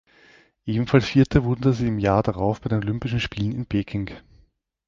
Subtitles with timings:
[0.65, 4.09] Ebenfalls Vierte wurde sie im Jahr darauf bei den Olympischen Spielen in Peking.